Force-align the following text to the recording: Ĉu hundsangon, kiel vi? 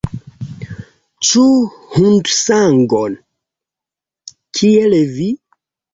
Ĉu 1.31 1.43
hundsangon, 1.97 3.19
kiel 4.61 5.01
vi? 5.19 5.33